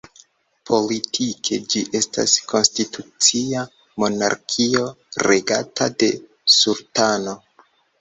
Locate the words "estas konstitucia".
1.99-3.67